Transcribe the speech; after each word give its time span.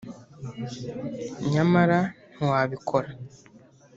nyamara 1.51 1.99
ntiwabikora 2.33 3.09